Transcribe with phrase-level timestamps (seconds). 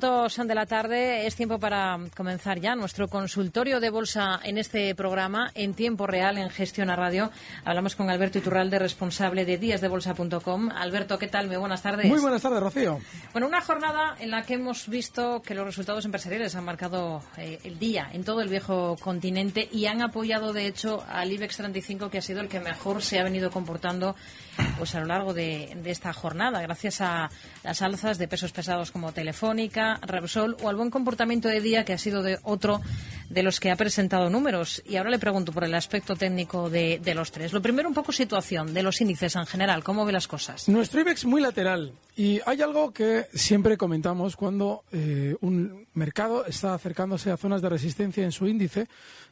[0.00, 4.56] 34 minutos de la tarde es tiempo para comenzar ya nuestro consultorio de bolsa en
[4.56, 7.30] este programa en tiempo real en Gestión a Radio.
[7.64, 10.70] Hablamos con Alberto Iturralde, responsable de díasdebolsa.com.
[10.70, 11.48] Alberto, ¿qué tal?
[11.48, 12.06] Muy buenas tardes.
[12.06, 12.98] Muy buenas tardes, Rocío.
[13.32, 17.58] Bueno, una jornada en la que hemos visto que los resultados empresariales han marcado eh,
[17.64, 22.10] el día en todo el viejo continente y han apoyado, de hecho, al IBEX 35,
[22.10, 24.16] que ha sido el que mejor se ha venido comportando
[24.78, 27.30] pues a lo largo de, esta jornada, gracias a
[27.62, 31.92] las alzas de pesos pesados como Telefónica, Repsol o al buen comportamiento de día que
[31.92, 32.80] ha sido de otro
[33.28, 34.82] de los que ha presentado números.
[34.86, 37.52] Y ahora le pregunto por el aspecto técnico de, de los tres.
[37.52, 39.84] Lo primero, un poco situación de los índices en general.
[39.84, 40.68] ¿Cómo ve las cosas?
[40.68, 41.92] Nuestro IBEX muy lateral.
[42.20, 47.70] Y hay algo que siempre comentamos cuando eh, un mercado está acercándose a zonas de
[47.70, 48.88] resistencia en su índice,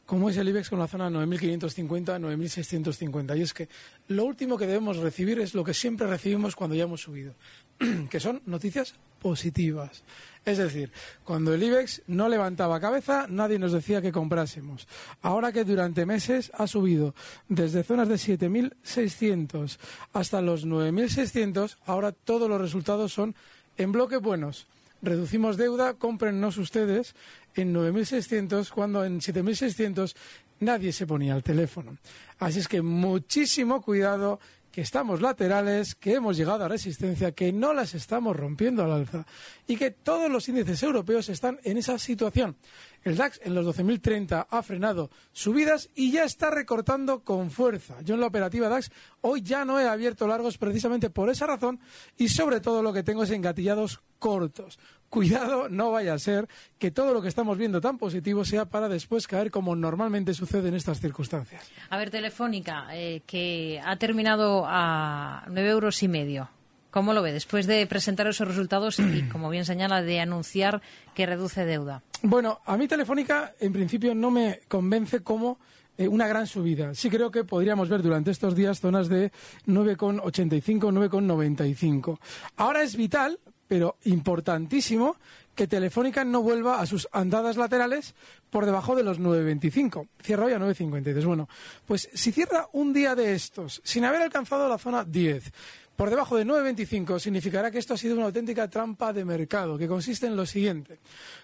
[0.07, 3.37] como es el IBEX con la zona 9.550, 9.650.
[3.37, 3.69] Y es que
[4.07, 7.35] lo último que debemos recibir es lo que siempre recibimos cuando ya hemos subido,
[8.09, 10.03] que son noticias positivas.
[10.45, 10.91] Es decir,
[11.23, 14.87] cuando el IBEX no levantaba cabeza, nadie nos decía que comprásemos.
[15.21, 17.13] Ahora que durante meses ha subido
[17.49, 19.77] desde zonas de 7.600
[20.13, 23.35] hasta los 9.600, ahora todos los resultados son
[23.77, 24.65] en bloque buenos.
[25.01, 27.15] Reducimos deuda, cómprennos ustedes
[27.55, 30.15] en 9.600 cuando en 7.600
[30.59, 31.97] nadie se ponía al teléfono.
[32.39, 34.39] Así es que muchísimo cuidado
[34.79, 39.25] estamos laterales, que hemos llegado a resistencia, que no las estamos rompiendo al alza
[39.67, 42.55] y que todos los índices europeos están en esa situación.
[43.03, 48.01] El DAX en los 12.030 ha frenado subidas y ya está recortando con fuerza.
[48.01, 48.91] Yo en la operativa DAX
[49.21, 51.79] hoy ya no he abierto largos precisamente por esa razón
[52.17, 54.79] y sobre todo lo que tengo es engatillados cortos.
[55.09, 56.47] Cuidado, no vaya a ser
[56.77, 60.69] que todo lo que estamos viendo tan positivo sea para después caer como normalmente sucede
[60.69, 61.63] en estas circunstancias.
[61.89, 66.49] A ver, Telefónica, eh, que ha terminado a nueve euros y medio.
[66.91, 67.31] ¿Cómo lo ve?
[67.31, 70.81] Después de presentar esos resultados y, como bien señala, de anunciar
[71.15, 72.03] que reduce deuda.
[72.21, 75.59] Bueno, a mí Telefónica en principio no me convence como
[75.97, 76.93] eh, una gran subida.
[76.95, 79.31] Sí creo que podríamos ver durante estos días zonas de
[79.67, 82.17] 9,85, 9,95.
[82.55, 85.15] Ahora es vital, pero importantísimo,
[85.53, 88.15] que Telefónica no vuelva a sus andadas laterales
[88.49, 90.07] por debajo de los 9.25.
[90.21, 91.23] Cierra hoy a 9.53.
[91.23, 91.47] Bueno,
[91.85, 95.51] pues si cierra un día de estos sin haber alcanzado la zona 10,
[95.95, 99.87] por debajo de 9,25 significará que esto ha sido una auténtica trampa de mercado, que
[99.87, 100.99] consiste en lo siguiente.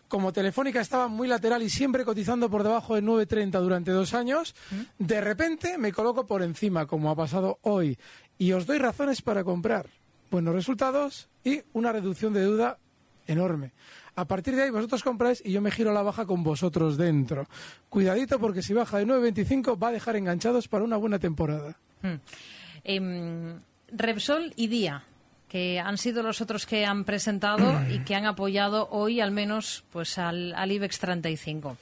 [0.08, 4.56] Como Telefónica estaba muy lateral y siempre cotizando por debajo de 9,30 durante dos años,
[4.98, 8.00] de repente me coloco por encima, como ha pasado hoy,
[8.40, 9.90] y os doy razones para comprar.
[10.32, 12.78] Buenos resultados y una reducción de deuda
[13.28, 13.72] enorme.
[14.16, 16.98] A partir de ahí vosotros compráis y yo me giro a la baja con vosotros
[16.98, 17.48] dentro.
[17.90, 21.78] Cuidadito porque si baja de 9,25 va a dejar enganchados para una buena temporada.
[22.02, 22.16] Hmm.
[22.84, 23.60] Em,
[23.92, 25.04] Repsol y Día,
[25.50, 29.84] que han sido los otros que han presentado y que han apoyado hoy al menos
[29.92, 31.78] pues al, al IBEX 35.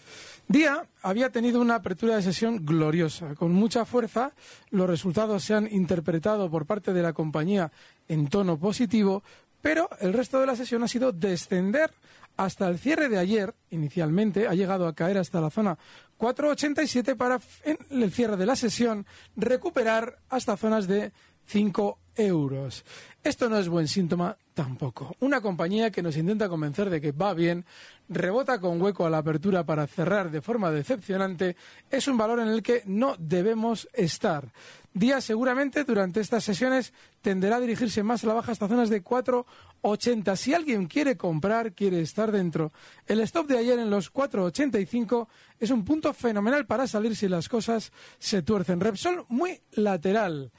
[0.48, 4.34] Día había tenido una apertura de sesión gloriosa, con mucha fuerza.
[4.72, 7.72] Los resultados se han interpretado por parte de la compañía
[8.08, 9.24] en tono positivo,
[9.62, 11.92] pero el resto de la sesión ha sido descender
[12.36, 15.78] hasta el cierre de ayer, inicialmente, ha llegado a caer hasta la zona
[16.20, 19.06] 4,87 para en el cierre de la sesión
[19.36, 21.12] recuperar hasta zonas de
[21.46, 22.86] 5 euros.
[23.24, 25.16] Esto no es buen síntoma tampoco.
[25.22, 27.66] Una compañía que nos intenta convencer de que va bien,
[28.10, 31.56] rebota con hueco a la apertura para cerrar de forma decepcionante,
[31.90, 34.52] es un valor en el que no debemos estar.
[34.96, 39.04] Díaz seguramente durante estas sesiones tenderá a dirigirse más a la baja hasta zonas de
[39.04, 40.36] 4,80.
[40.36, 42.72] Si alguien quiere comprar, quiere estar dentro.
[43.08, 45.28] El stop de ayer en los 4,85
[45.60, 48.82] es un punto fenomenal para salir si las cosas se tuercen.
[48.82, 50.52] Repsol muy lateral.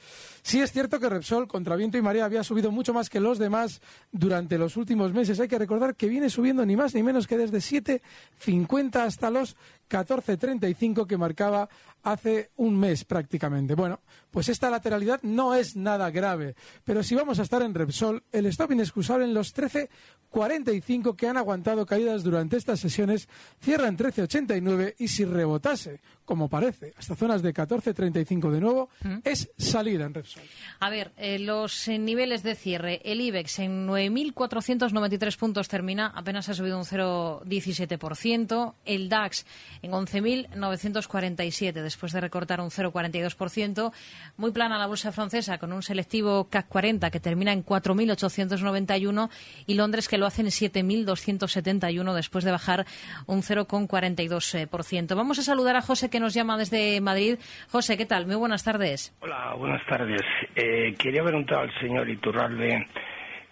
[0.43, 3.80] Sí es cierto que Repsol contra viento y marea había mucho más que los demás
[4.12, 5.40] durante los últimos meses.
[5.40, 9.56] Hay que recordar que viene subiendo ni más ni menos que desde 7,50 hasta los
[9.90, 11.68] 14.35 que marcaba
[12.04, 13.74] hace un mes prácticamente.
[13.74, 16.54] Bueno, pues esta lateralidad no es nada grave,
[16.84, 21.36] pero si vamos a estar en Repsol, el stop inexcusable en los 13.45 que han
[21.36, 23.28] aguantado caídas durante estas sesiones
[23.60, 28.90] cierra en 13.89 y si rebotase, como parece, hasta zonas de 14.35 de nuevo,
[29.24, 30.42] es salida en Repsol.
[30.80, 36.48] A ver, eh, los eh, niveles de cierre, el IBEX en 9.493 puntos termina, apenas
[36.50, 39.46] ha subido un 0,17%, el DAX
[39.80, 43.93] en 11.947 después de recortar un 0,42%,
[44.37, 49.31] muy plana la bolsa francesa con un selectivo CAC 40 que termina en 4.891
[49.67, 52.85] y Londres que lo hace en 7.271 después de bajar
[53.26, 55.14] un 0,42%.
[55.14, 57.38] Vamos a saludar a José que nos llama desde Madrid.
[57.70, 58.26] José, ¿qué tal?
[58.26, 59.14] Muy buenas tardes.
[59.20, 60.23] Hola, buenas tardes.
[60.56, 62.88] Eh, quería preguntar al señor Iturralde.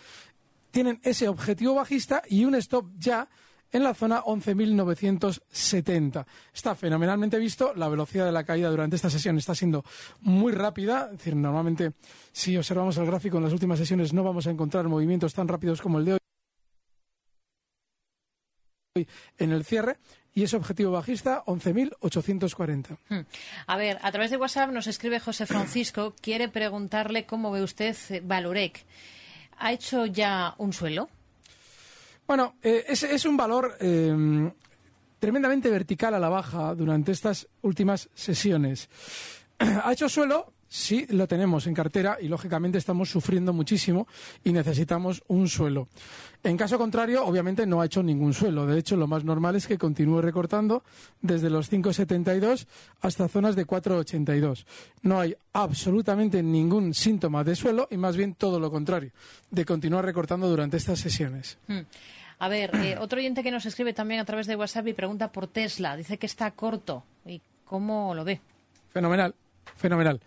[0.71, 3.29] tienen ese objetivo bajista y un stop ya
[3.77, 6.27] en la zona 11.970.
[6.53, 7.75] Está fenomenalmente visto.
[7.75, 9.85] La velocidad de la caída durante esta sesión está siendo
[10.21, 11.11] muy rápida.
[11.13, 11.93] Es decir, normalmente,
[12.33, 15.83] si observamos el gráfico en las últimas sesiones, no vamos a encontrar movimientos tan rápidos
[15.83, 16.19] como el de hoy
[19.37, 19.99] en el cierre
[20.33, 22.97] y ese objetivo bajista 11.840.
[23.11, 23.27] Hmm.
[23.67, 27.95] A ver, a través de WhatsApp nos escribe José Francisco, quiere preguntarle cómo ve usted
[28.23, 28.87] Valorec.
[29.59, 31.11] ¿Ha hecho ya un suelo?
[32.27, 34.51] Bueno, eh, es, un valor eh,
[35.19, 38.89] tremendamente vertical a la baja durante estas últimas sesiones.
[39.59, 44.07] ha hecho suelo, sí, lo tenemos en cartera y lógicamente estamos sufriendo muchísimo
[44.45, 45.89] y necesitamos un suelo.
[46.43, 48.67] En caso contrario, obviamente no ha hecho ningún suelo.
[48.67, 50.85] De hecho, lo más normal es que continúe recortando
[51.21, 52.67] desde los 5,72
[53.01, 54.65] hasta zonas de 4,82.
[55.03, 59.11] No hay absolutamente ningún síntoma de suelo y más bien todo lo contrario,
[59.51, 61.59] de continuar recortando durante estas sesiones.
[61.67, 61.81] Hmm.
[62.39, 65.33] A ver, eh, otro oyente que nos escribe también a través de WhatsApp y pregunta
[65.33, 65.97] por Tesla.
[65.97, 67.05] Dice que está corto.
[67.25, 68.41] ¿Y cómo lo ve?
[68.93, 69.35] Fenomenal,
[69.77, 70.21] fenomenal.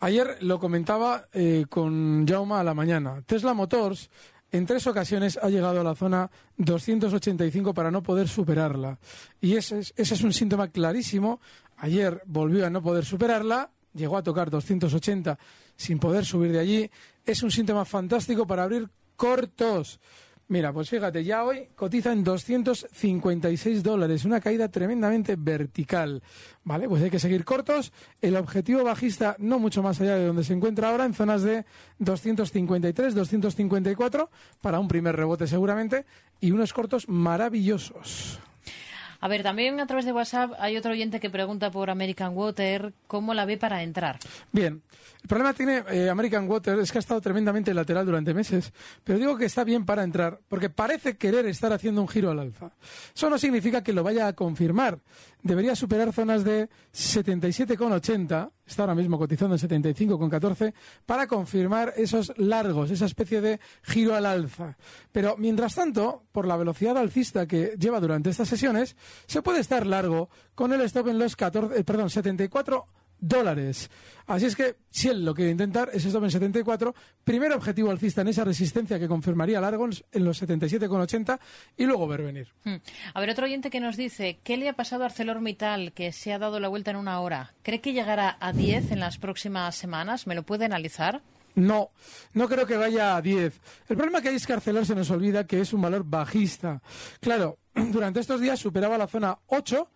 [0.00, 3.22] Ayer lo comentaba eh, con Jauma a la mañana.
[3.26, 4.10] Tesla Motors
[4.50, 8.98] en tres ocasiones ha llegado a la zona 285 para no poder superarla.
[9.40, 11.40] Y ese es, ese es un síntoma clarísimo.
[11.76, 15.38] Ayer volvió a no poder superarla, llegó a tocar 280
[15.76, 16.90] sin poder subir de allí.
[17.24, 20.00] Es un síntoma fantástico para abrir cortos.
[20.50, 26.24] Mira, pues fíjate, ya hoy cotiza en 256 dólares, una caída tremendamente vertical.
[26.64, 27.92] Vale, pues hay que seguir cortos.
[28.20, 31.64] El objetivo bajista no mucho más allá de donde se encuentra ahora, en zonas de
[32.00, 34.28] 253, 254,
[34.60, 36.04] para un primer rebote seguramente,
[36.40, 38.40] y unos cortos maravillosos.
[39.20, 42.94] A ver, también a través de WhatsApp hay otro oyente que pregunta por American Water,
[43.06, 44.18] ¿cómo la ve para entrar?
[44.50, 44.82] Bien,
[45.22, 48.72] el problema tiene eh, American Water es que ha estado tremendamente lateral durante meses,
[49.04, 52.38] pero digo que está bien para entrar, porque parece querer estar haciendo un giro al
[52.38, 52.72] alza.
[53.14, 54.98] Eso no significa que lo vaya a confirmar.
[55.42, 60.72] Debería superar zonas de 77,80, está ahora mismo cotizando en 75,14,
[61.06, 64.76] para confirmar esos largos, esa especie de giro al alza.
[65.12, 68.96] Pero mientras tanto, por la velocidad alcista que lleva durante estas sesiones,
[69.26, 72.86] se puede estar largo con el stop en los 14, eh, perdón, 74
[73.20, 73.90] dólares.
[74.26, 76.94] Así es que, si él lo quiere intentar, es stop en 74.
[77.24, 81.38] Primer objetivo alcista en esa resistencia que confirmaría largo en los 77,80
[81.76, 82.48] y luego ver venir.
[82.64, 82.76] Hmm.
[83.12, 86.32] A ver, otro oyente que nos dice, ¿qué le ha pasado a ArcelorMittal que se
[86.32, 87.54] ha dado la vuelta en una hora?
[87.62, 90.26] ¿Cree que llegará a 10 en las próximas semanas?
[90.28, 91.22] ¿Me lo puede analizar?
[91.54, 91.90] No,
[92.32, 93.60] no creo que vaya a 10.
[93.88, 96.80] El problema que hay es que Arcelor se nos olvida que es un valor bajista.
[97.20, 99.90] Claro, durante estos días superaba la zona 8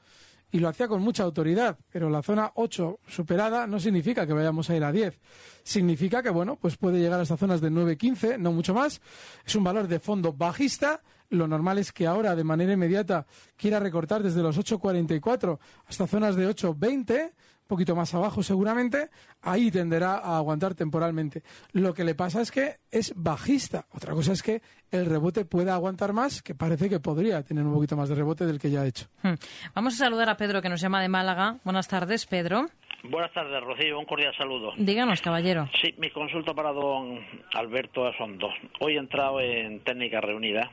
[0.54, 4.70] y lo hacía con mucha autoridad, pero la zona 8 superada no significa que vayamos
[4.70, 5.20] a ir a 10.
[5.64, 9.02] Significa que, bueno, pues puede llegar a estas zonas de 9-15, no mucho más.
[9.44, 13.80] Es un valor de fondo bajista lo normal es que ahora de manera inmediata quiera
[13.80, 17.32] recortar desde los 8.44 hasta zonas de 8.20 un
[17.75, 19.11] poquito más abajo seguramente,
[19.43, 21.43] ahí tenderá a aguantar temporalmente.
[21.73, 23.87] Lo que le pasa es que es bajista.
[23.93, 24.62] Otra cosa es que
[24.93, 28.47] el rebote pueda aguantar más, que parece que podría tener un poquito más de rebote
[28.47, 29.09] del que ya ha hecho.
[29.23, 29.35] Hmm.
[29.75, 31.59] Vamos a saludar a Pedro, que nos llama de Málaga.
[31.64, 32.69] Buenas tardes, Pedro.
[33.02, 33.99] Buenas tardes, Rocío.
[33.99, 34.73] Un cordial saludo.
[34.76, 35.69] Díganos, caballero.
[35.83, 37.19] Sí, mi consulta para don
[37.54, 38.54] Alberto son dos.
[38.81, 40.71] Hoy he entrado en técnica reunida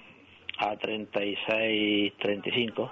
[0.60, 2.92] a 36-35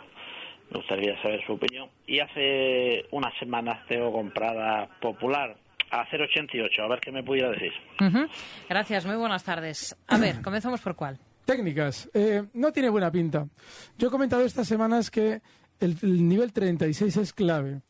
[0.72, 1.90] me gustaría saber su opinión.
[2.06, 5.58] Y hace unas semanas tengo comprada Popular
[5.92, 6.84] a 0,88.
[6.84, 7.72] A ver qué me pudiera decir.
[8.68, 9.96] Gracias, muy buenas tardes.
[10.08, 11.20] A ver, comenzamos por cuál.
[11.46, 12.10] Técnicas.
[12.14, 13.48] Eh, no tiene buena pinta.
[13.98, 15.42] Yo he comentado estas semanas que
[15.80, 17.82] el, el nivel 36 es clave.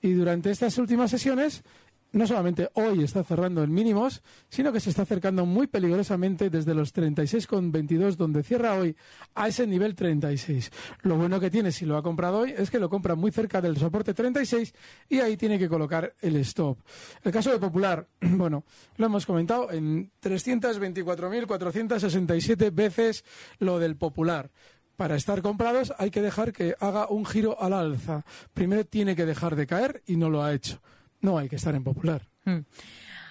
[0.00, 1.64] Y durante estas últimas sesiones
[2.12, 6.74] no solamente hoy está cerrando en mínimos, sino que se está acercando muy peligrosamente desde
[6.74, 8.96] los 36,22 donde cierra hoy
[9.34, 10.70] a ese nivel 36.
[11.02, 13.60] Lo bueno que tiene si lo ha comprado hoy es que lo compra muy cerca
[13.60, 14.72] del soporte 36
[15.08, 16.78] y ahí tiene que colocar el stop.
[17.22, 18.64] El caso de Popular, bueno,
[18.96, 23.24] lo hemos comentado en 324.467 veces
[23.58, 24.50] lo del Popular
[24.96, 28.24] para estar comprados hay que dejar que haga un giro al alza.
[28.52, 30.80] Primero tiene que dejar de caer y no lo ha hecho
[31.20, 32.22] no hay que estar en popular.
[32.44, 32.60] Hmm.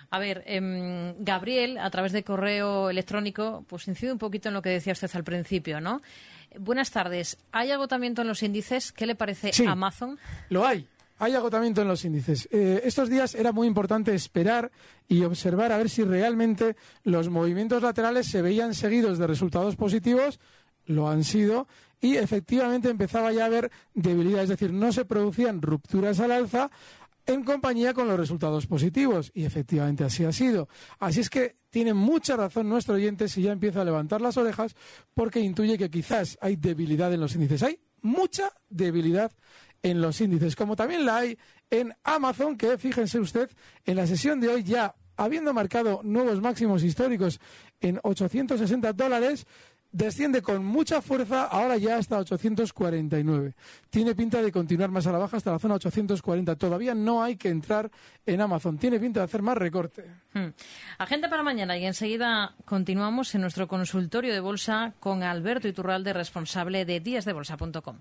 [0.09, 4.61] A ver, em, Gabriel, a través de correo electrónico, pues incide un poquito en lo
[4.61, 6.01] que decía usted al principio, ¿no?
[6.57, 7.37] Buenas tardes.
[7.51, 8.93] ¿Hay agotamiento en los índices?
[8.93, 10.17] ¿Qué le parece Amazon?
[10.49, 10.87] Lo hay.
[11.19, 12.47] Hay agotamiento en los índices.
[12.51, 14.71] Eh, estos días era muy importante esperar
[15.07, 20.39] y observar a ver si realmente los movimientos laterales se veían seguidos de resultados positivos.
[20.85, 21.67] Lo han sido.
[21.99, 24.43] Y efectivamente empezaba ya a haber debilidad.
[24.43, 26.69] Es decir, no se producían rupturas al alza
[27.27, 29.31] en compañía con los resultados positivos.
[29.33, 30.67] Y efectivamente así ha sido.
[30.99, 34.75] Así es que tiene mucha razón nuestro oyente si ya empieza a levantar las orejas
[35.13, 37.61] porque intuye que quizás hay debilidad en los índices.
[37.61, 39.31] Hay mucha debilidad
[39.83, 41.37] en los índices, como también la hay
[41.69, 43.49] en Amazon, que fíjense usted,
[43.85, 47.39] en la sesión de hoy ya habiendo marcado nuevos máximos históricos
[47.79, 49.45] en 860 dólares,
[49.91, 53.53] desciende con mucha fuerza, ahora ya hasta 849.
[53.89, 56.55] Tiene pinta de continuar más a la baja hasta la zona 840.
[56.55, 57.89] Todavía no hay que entrar
[58.25, 58.77] en Amazon.
[58.77, 60.05] Tiene pinta de hacer más recorte.
[60.33, 60.49] Hmm.
[60.97, 66.85] Agenda para mañana y enseguida continuamos en nuestro consultorio de bolsa con Alberto Iturralde, responsable
[66.85, 67.99] de díasdebolsa.com.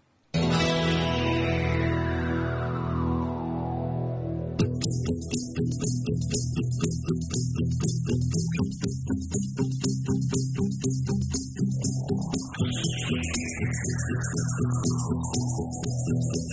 [14.58, 14.95] Thank you.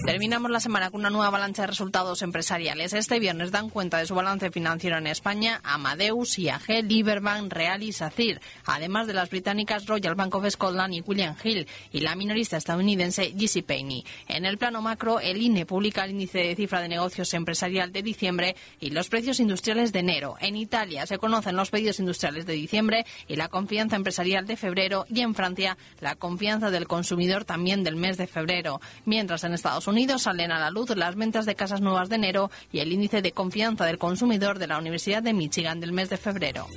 [0.06, 2.92] Terminamos la semana con una nueva avalancha de resultados empresariales.
[2.92, 7.94] Este viernes dan cuenta de su balance financiero en España Amadeus, IAG, Liberbank, Real y
[7.94, 12.58] SACIR, además de las británicas Royal Bank of Scotland y William Hill, y la minorista
[12.58, 14.04] estadounidense JC Penney.
[14.28, 18.04] En el plano macro, el INE publica el índice de cifra de negocios empresarial de
[18.04, 20.36] diciembre y los precios industriales de enero.
[20.42, 25.06] En Italia se conocen los pedidos industriales de diciembre y la confianza empresarial de febrero
[25.10, 28.82] y en Francia la confianza del consumidor también del mes de febrero.
[29.06, 32.50] Mientras en Estados Unidos salen a la luz las ventas de casas nuevas de enero
[32.72, 36.18] y el índice de confianza del consumidor de la Universidad de Michigan del mes de
[36.18, 36.68] febrero.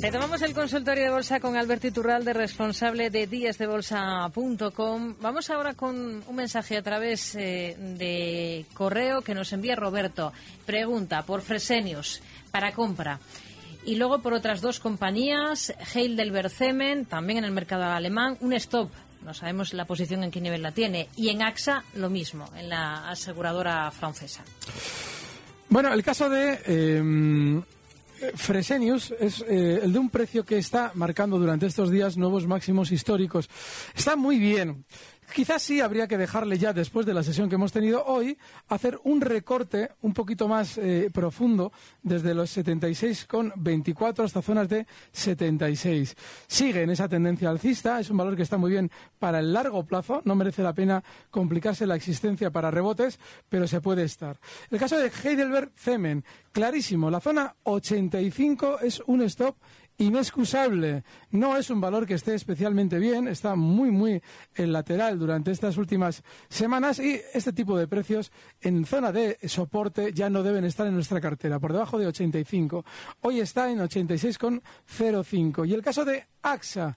[0.00, 5.16] Retomamos el consultorio de bolsa con Alberto Iturralde, responsable de díasdebolsa.com.
[5.20, 10.32] Vamos ahora con un mensaje a través eh, de correo que nos envía Roberto.
[10.64, 12.22] Pregunta por Fresenius
[12.52, 13.18] para compra.
[13.88, 18.90] Y luego por otras dos compañías, Heidelberg Cement, también en el mercado alemán, un stop.
[19.24, 21.08] No sabemos la posición en qué nivel la tiene.
[21.16, 24.44] Y en AXA lo mismo, en la aseguradora francesa.
[25.70, 27.62] Bueno, el caso de eh,
[28.34, 32.92] Fresenius es eh, el de un precio que está marcando durante estos días nuevos máximos
[32.92, 33.48] históricos.
[33.96, 34.84] Está muy bien.
[35.34, 38.98] Quizás sí habría que dejarle ya, después de la sesión que hemos tenido hoy, hacer
[39.04, 41.70] un recorte un poquito más eh, profundo
[42.02, 46.16] desde los 76,24 hasta zonas de 76.
[46.46, 49.84] Sigue en esa tendencia alcista, es un valor que está muy bien para el largo
[49.84, 53.18] plazo, no merece la pena complicarse la existencia para rebotes,
[53.48, 54.38] pero se puede estar.
[54.70, 59.56] El caso de Heidelberg Zemen, clarísimo, la zona 85 es un stop
[59.98, 61.04] inexcusable.
[61.30, 64.22] No es un valor que esté especialmente bien, está muy, muy
[64.54, 70.12] en lateral durante estas últimas semanas y este tipo de precios en zona de soporte
[70.12, 72.84] ya no deben estar en nuestra cartera, por debajo de 85.
[73.20, 75.68] Hoy está en 86,05.
[75.68, 76.96] Y el caso de AXA.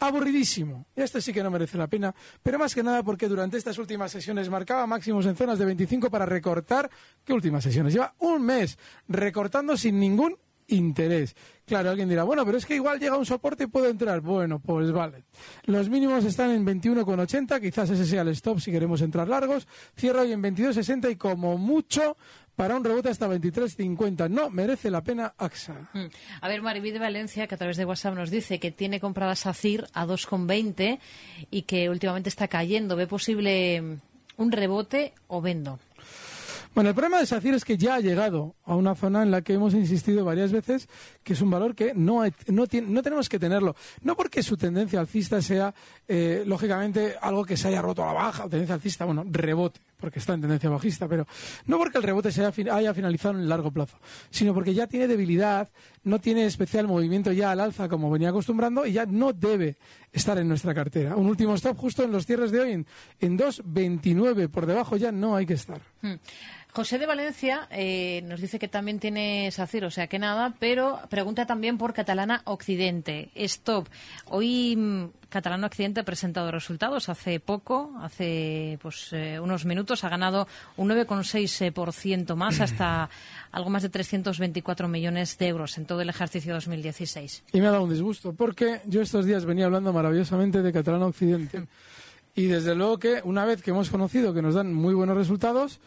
[0.00, 0.86] Aburridísimo.
[0.94, 4.12] Este sí que no merece la pena, pero más que nada porque durante estas últimas
[4.12, 6.90] sesiones marcaba máximos en zonas de 25 para recortar.
[7.24, 7.94] ¿Qué últimas sesiones?
[7.94, 10.36] Lleva un mes recortando sin ningún
[10.68, 11.34] interés.
[11.66, 14.20] Claro, alguien dirá, bueno, pero es que igual llega un soporte y puedo entrar.
[14.20, 15.24] Bueno, pues vale.
[15.64, 19.66] Los mínimos están en 21,80, quizás ese sea el stop si queremos entrar largos.
[19.96, 22.16] Cierra hoy en 22,60 y como mucho
[22.54, 24.30] para un rebote hasta 23.50.
[24.30, 25.88] No merece la pena AXA.
[25.92, 26.06] Mm.
[26.40, 29.34] A ver, Mariví de Valencia, que a través de WhatsApp nos dice que tiene comprada
[29.34, 30.98] SACIR a 2,20
[31.50, 32.96] y que últimamente está cayendo.
[32.96, 33.98] ¿Ve posible
[34.36, 35.78] un rebote o vendo?
[36.74, 39.42] Bueno, el problema de SACIR es que ya ha llegado a una zona en la
[39.42, 40.88] que hemos insistido varias veces
[41.22, 43.76] que es un valor que no, no, no tenemos que tenerlo.
[44.02, 45.72] No porque su tendencia alcista sea,
[46.08, 49.80] eh, lógicamente, algo que se haya roto a la baja, o tendencia alcista, bueno, rebote,
[49.98, 51.28] porque está en tendencia bajista, pero
[51.66, 53.96] no porque el rebote se haya, finalizado en el largo plazo,
[54.30, 55.70] sino porque ya tiene debilidad,
[56.02, 59.76] no tiene especial movimiento ya al alza como venía acostumbrando y ya no debe
[60.12, 61.14] estar en nuestra cartera.
[61.14, 62.86] Un último stop justo en los cierres de hoy en,
[63.20, 65.80] en 2.29, por debajo ya no hay que estar.
[66.02, 66.14] Hmm.
[66.74, 70.98] José de Valencia eh, nos dice que también tiene SACIR, o sea que nada, pero
[71.08, 73.30] pregunta también por Catalana Occidente.
[73.36, 73.86] Stop.
[74.24, 80.08] Hoy mm, Catalana Occidente ha presentado resultados hace poco, hace pues eh, unos minutos, ha
[80.08, 83.08] ganado un 9,6% más, hasta
[83.52, 87.44] algo más de 324 millones de euros en todo el ejercicio 2016.
[87.52, 91.06] Y me ha dado un disgusto, porque yo estos días venía hablando maravillosamente de Catalana
[91.06, 91.68] Occidente.
[92.36, 95.78] Y desde luego que una vez que hemos conocido que nos dan muy buenos resultados,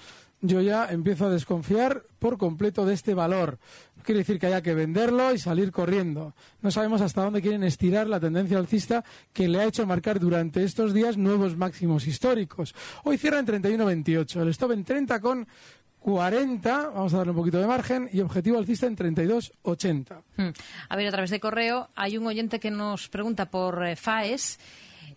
[0.41, 3.59] yo ya empiezo a desconfiar por completo de este valor.
[4.03, 6.33] Quiere decir que haya que venderlo y salir corriendo.
[6.61, 9.03] No sabemos hasta dónde quieren estirar la tendencia alcista
[9.33, 12.73] que le ha hecho marcar durante estos días nuevos máximos históricos.
[13.03, 15.47] Hoy cierra en 31.28, el stop en 30 con
[15.99, 20.21] 40, vamos a darle un poquito de margen, y objetivo alcista en 32,80.
[20.37, 20.49] Hmm.
[20.87, 24.57] A ver, a través de correo hay un oyente que nos pregunta por eh, FAES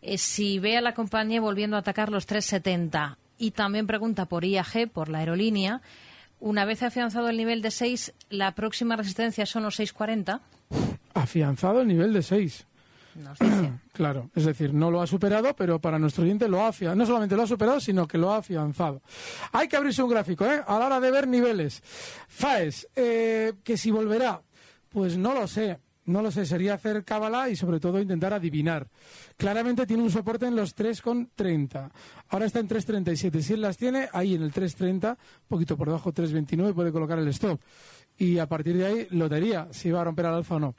[0.03, 4.45] eh, si ve a la compañía volviendo a atacar los 370 y también pregunta por
[4.45, 5.81] IAG, por la aerolínea.
[6.39, 10.41] Una vez afianzado el nivel de 6, ¿la próxima resistencia son los 6,40?
[11.15, 12.67] Afianzado el nivel de 6.
[13.93, 16.97] claro, es decir, no lo ha superado, pero para nuestro oyente lo ha afianzado.
[16.97, 19.03] No solamente lo ha superado, sino que lo ha afianzado.
[19.53, 20.63] Hay que abrirse un gráfico, ¿eh?
[20.67, 21.83] A la hora de ver niveles.
[22.29, 24.43] FAES, eh, que si volverá,
[24.91, 25.79] pues no lo sé.
[26.11, 28.89] No lo sé, sería hacer cábala y sobre todo intentar adivinar.
[29.37, 31.89] Claramente tiene un soporte en los 3,30.
[32.29, 33.41] Ahora está en 3,37.
[33.41, 37.29] Si él las tiene, ahí en el 3,30, poquito por debajo, 3,29, puede colocar el
[37.29, 37.61] stop.
[38.19, 40.75] Y a partir de ahí, lotería, si va a romper al alfa o no.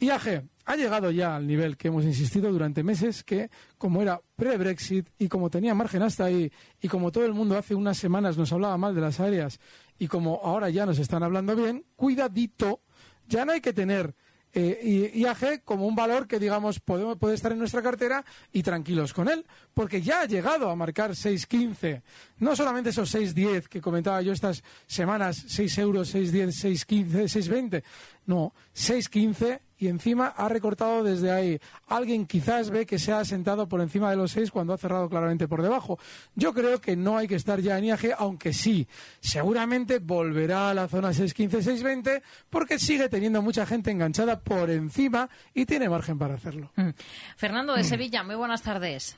[0.00, 5.08] IAG ha llegado ya al nivel que hemos insistido durante meses, que como era pre-Brexit
[5.18, 8.52] y como tenía margen hasta ahí, y como todo el mundo hace unas semanas nos
[8.52, 9.58] hablaba mal de las áreas,
[9.98, 12.82] y como ahora ya nos están hablando bien, cuidadito,
[13.26, 14.14] ya no hay que tener
[14.52, 19.12] eh, IAG como un valor que, digamos, puede, puede estar en nuestra cartera y tranquilos
[19.12, 22.02] con él, porque ya ha llegado a marcar 6.15.
[22.38, 27.82] No solamente esos 6.10 que comentaba yo estas semanas, 6 euros, 6.10, 6.15, 6.20.
[28.26, 31.60] No, 6.15 y encima ha recortado desde ahí.
[31.86, 35.08] Alguien quizás ve que se ha sentado por encima de los 6 cuando ha cerrado
[35.08, 35.98] claramente por debajo.
[36.34, 38.86] Yo creo que no hay que estar ya en IAG, aunque sí,
[39.20, 45.28] seguramente volverá a la zona 6.15, 6.20 porque sigue teniendo mucha gente enganchada por encima
[45.54, 46.70] y tiene margen para hacerlo.
[46.74, 46.90] Mm.
[47.36, 49.16] Fernando de Sevilla, muy buenas tardes.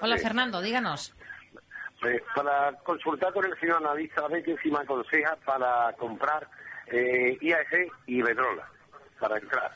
[0.00, 1.14] Hola Fernando, díganos.
[2.34, 6.46] Para consultar con el señor analista, a ver qué si me aconseja para comprar
[6.88, 8.75] eh, IAG y Vedrola
[9.18, 9.72] para entrar.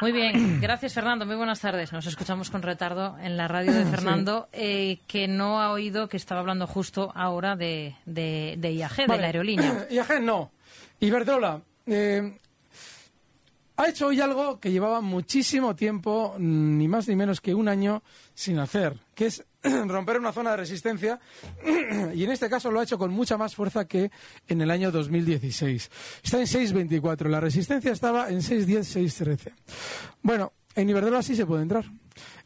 [0.00, 1.92] Muy bien, gracias Fernando, muy buenas tardes.
[1.92, 6.16] Nos escuchamos con retardo en la radio de Fernando, eh, que no ha oído que
[6.16, 9.86] estaba hablando justo ahora de, de, IAG, de la aerolínea.
[9.90, 10.52] IAG no.
[11.00, 12.38] Iberdrola, eh,
[13.80, 17.66] ha hecho hoy algo que llevaba muchísimo tiempo, mm, ni más ni menos que un
[17.66, 18.02] año,
[18.34, 21.18] sin hacer, que es romper una zona de resistencia
[22.14, 24.10] y en este caso lo ha hecho con mucha más fuerza que
[24.48, 25.90] en el año 2016.
[26.22, 28.80] Está en 6.24, la resistencia estaba en 6.10,
[29.16, 29.52] 6.13.
[30.22, 31.84] Bueno, en Iberdrola sí se puede entrar.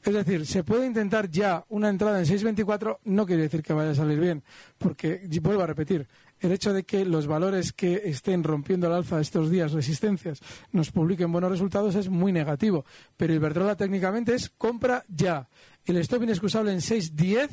[0.05, 3.91] Es decir, se puede intentar ya una entrada en 6.24, no quiere decir que vaya
[3.91, 4.43] a salir bien,
[4.79, 6.07] porque, vuelvo a repetir,
[6.41, 10.41] el hecho de que los valores que estén rompiendo el alza estos días, resistencias,
[10.73, 12.85] nos publiquen buenos resultados es muy negativo.
[13.17, 15.49] Pero Iberdrola técnicamente es compra ya.
[15.85, 17.49] El stop inexcusable en 6.10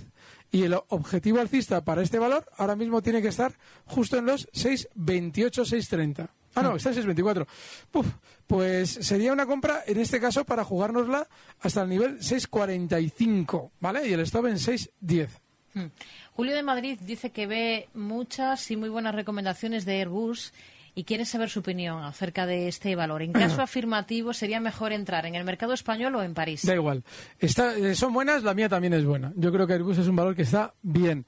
[0.52, 3.54] y el objetivo alcista para este valor ahora mismo tiene que estar
[3.86, 6.30] justo en los 6.28, 6.30.
[6.56, 7.48] Ah, no, está en 6.24.
[7.91, 8.08] Puf,
[8.46, 11.28] pues sería una compra, en este caso, para jugárnosla
[11.62, 14.08] hasta el nivel 6.45, ¿vale?
[14.08, 15.30] Y el stop en 6.10.
[15.74, 15.86] Hmm.
[16.34, 20.54] Julio de Madrid dice que ve muchas y muy buenas recomendaciones de Airbus
[20.94, 23.22] y quiere saber su opinión acerca de este valor.
[23.22, 26.64] En caso afirmativo, ¿sería mejor entrar en el mercado español o en París?
[26.66, 27.04] Da igual.
[27.40, 29.32] Está, eh, son buenas, la mía también es buena.
[29.36, 31.26] Yo creo que Airbus es un valor que está bien.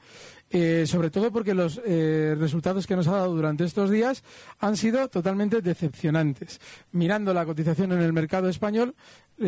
[0.55, 4.23] Eh, sobre todo porque los eh, resultados que nos ha dado durante estos días
[4.59, 6.59] han sido totalmente decepcionantes.
[6.91, 8.95] Mirando la cotización en el mercado español,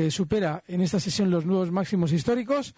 [0.09, 2.73] supera en esta sesión los nuevos máximos históricos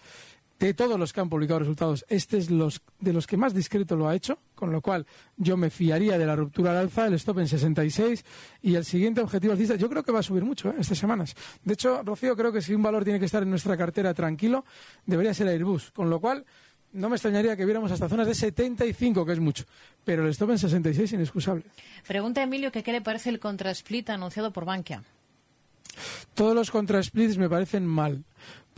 [0.58, 3.96] de todos los que han publicado resultados, este es los, de los que más discreto
[3.96, 7.14] lo ha hecho, con lo cual yo me fiaría de la ruptura al alza, el
[7.14, 8.24] stop en 66
[8.62, 10.74] y el siguiente objetivo alcista, yo creo que va a subir mucho ¿eh?
[10.80, 11.34] estas semanas.
[11.62, 14.64] De hecho, Rocío, creo que si un valor tiene que estar en nuestra cartera tranquilo,
[15.06, 16.44] debería ser Airbus, con lo cual
[16.92, 19.64] no me extrañaría que viéramos hasta zonas de 75, que es mucho,
[20.04, 21.64] pero el stop en 66 inexcusable.
[22.06, 25.04] Pregunta Emilio que qué le parece el contrasplit anunciado por Bankia.
[26.34, 28.24] Todos los contrasplits me parecen mal.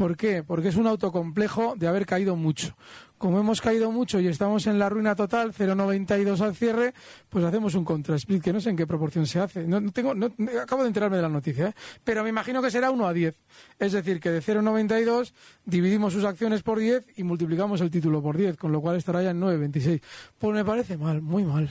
[0.00, 0.42] ¿Por qué?
[0.42, 2.74] Porque es un autocomplejo de haber caído mucho.
[3.18, 6.94] Como hemos caído mucho y estamos en la ruina total, 0,92 al cierre,
[7.28, 9.66] pues hacemos un contrasplit, que no sé en qué proporción se hace.
[9.66, 10.14] No, tengo,
[10.58, 11.74] acabo de enterarme de la noticia, ¿eh?
[12.02, 13.38] pero me imagino que será 1 a 10.
[13.78, 15.34] Es decir, que de 0,92
[15.66, 19.22] dividimos sus acciones por 10 y multiplicamos el título por 10, con lo cual estará
[19.22, 20.00] ya en 9,26.
[20.38, 21.70] Pues me parece mal, muy mal.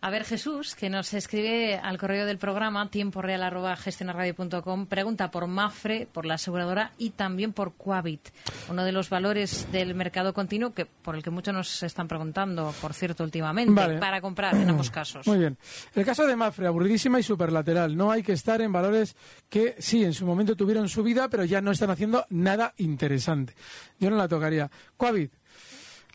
[0.00, 6.24] A ver, Jesús, que nos escribe al correo del programa tiemporeal.gestionarradio.com, pregunta por Mafre, por
[6.24, 8.28] la aseguradora y también por Quabit,
[8.70, 12.72] uno de los valores del mercado continuo que por el que muchos nos están preguntando,
[12.80, 15.26] por cierto, últimamente, para comprar en ambos casos.
[15.26, 15.58] Muy bien.
[15.96, 17.96] El caso de Mafre, aburridísima y superlateral.
[17.96, 19.16] No hay que estar en valores
[19.48, 23.56] que sí, en su momento tuvieron su vida, pero ya no están haciendo nada interesante.
[23.98, 24.70] Yo no la tocaría.
[24.96, 25.32] Quabit.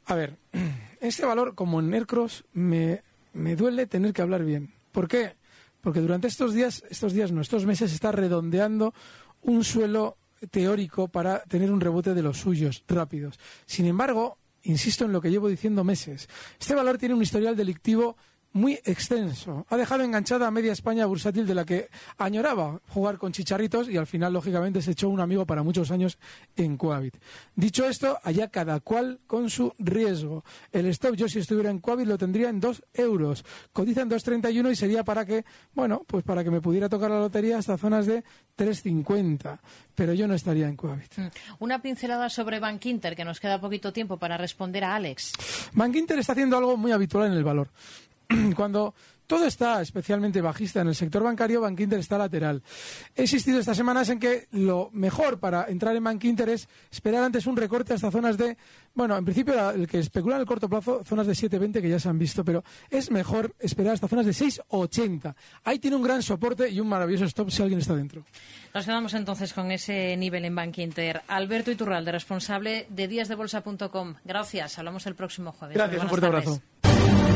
[0.05, 0.37] A ver,
[1.01, 4.73] este valor, como en Nercross, me me duele tener que hablar bien.
[4.91, 5.35] ¿Por qué?
[5.81, 8.93] Porque durante estos días, estos días, no, estos meses, está redondeando
[9.41, 10.17] un suelo
[10.49, 13.39] teórico para tener un rebote de los suyos rápidos.
[13.65, 18.15] Sin embargo, insisto en lo que llevo diciendo meses, este valor tiene un historial delictivo
[18.53, 19.65] muy extenso.
[19.69, 23.97] Ha dejado enganchada a media España bursátil de la que añoraba jugar con chicharritos y
[23.97, 26.17] al final, lógicamente, se echó un amigo para muchos años
[26.55, 27.17] en Coavit.
[27.55, 30.43] Dicho esto, allá cada cual con su riesgo.
[30.71, 33.43] El stop, yo si estuviera en Coavit lo tendría en 2 euros.
[33.73, 37.19] Cotiza en 2,31 y sería para que, bueno, pues para que me pudiera tocar la
[37.19, 38.23] lotería hasta zonas de
[38.55, 39.59] 3,50.
[39.95, 41.17] Pero yo no estaría en Coavit.
[41.17, 41.27] Mm.
[41.59, 45.33] Una pincelada sobre Bank Inter, que nos queda poquito tiempo para responder a Alex.
[45.73, 47.69] Bank Inter está haciendo algo muy habitual en el valor.
[48.55, 48.93] cuando
[49.27, 52.61] todo está especialmente bajista en el sector bancario, Bankinter está lateral.
[53.15, 57.47] He existido estas semanas en que lo mejor para entrar en Bankinter es esperar antes
[57.47, 58.57] un recorte hasta zonas de,
[58.93, 61.99] bueno, en principio el que especula en el corto plazo, zonas de 7,20 que ya
[61.99, 65.33] se han visto, pero es mejor esperar hasta zonas de 6,80.
[65.63, 68.25] Ahí tiene un gran soporte y un maravilloso stop si alguien está dentro.
[68.73, 71.21] Nos quedamos entonces con ese nivel en Bankinter.
[71.27, 74.15] Alberto Iturralde, responsable de díasdebolsa.com.
[74.25, 74.77] Gracias.
[74.77, 75.75] Hablamos el próximo jueves.
[75.75, 76.61] Gracias, un fuerte abrazo.